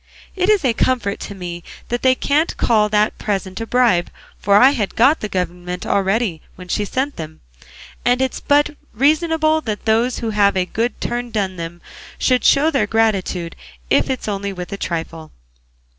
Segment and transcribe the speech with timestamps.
[0.35, 4.55] It is a comfort to me that they can't call that present a bribe; for
[4.57, 7.41] I had got the government already when she sent them,
[8.03, 11.81] and it's but reasonable that those who have had a good turn done them
[12.17, 13.55] should show their gratitude,
[13.91, 15.31] if it's only with a trifle.